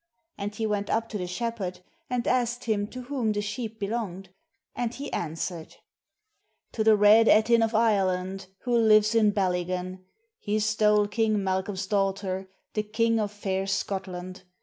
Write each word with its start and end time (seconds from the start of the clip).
And 0.35 0.55
he 0.55 0.65
went 0.65 0.89
up 0.89 1.09
to 1.09 1.19
the 1.19 1.27
shepherd 1.27 1.81
and 2.09 2.27
asked 2.27 2.63
him 2.63 2.87
to 2.87 3.03
whom 3.03 3.33
the 3.33 3.41
sheep 3.43 3.79
belonged; 3.79 4.29
and 4.75 4.91
he 4.95 5.13
an 5.13 5.33
swered: 5.35 5.75
"To 6.71 6.83
the 6.83 6.95
Red 6.97 7.27
Ettin 7.27 7.61
of 7.61 7.75
Ireland 7.75 8.47
Who 8.61 8.75
lives 8.75 9.13
in 9.13 9.31
Ballygan, 9.31 9.99
He 10.39 10.57
stole 10.59 11.07
King 11.07 11.43
Malcolm's 11.43 11.85
daughter, 11.85 12.49
The 12.73 12.81
king 12.81 13.19
of 13.19 13.31
fair 13.31 13.67
Scotland. 13.67 14.41